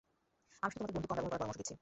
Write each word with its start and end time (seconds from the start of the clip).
আমি 0.63 0.71
শুধু 0.73 0.81
তোমাদের 0.83 1.03
বন্দুক 1.03 1.09
কম 1.09 1.09
ব্যবহার 1.09 1.23
করার 1.29 1.35
পরামর্শ 1.39 1.57
দিচ্ছি। 1.61 1.73